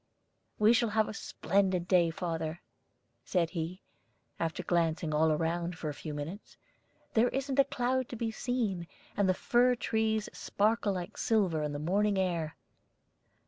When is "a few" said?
5.89-6.11